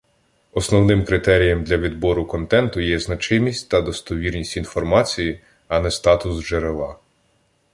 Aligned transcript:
Основним 0.53 1.05
критерієм 1.05 1.63
для 1.63 1.77
відбору 1.77 2.25
контенту 2.25 2.79
є 2.79 2.99
значимість 2.99 3.69
та 3.69 3.81
достовірність 3.81 4.57
інформації, 4.57 5.39
а 5.67 5.79
не 5.79 5.91
статус 5.91 6.45
джерела. 6.45 6.97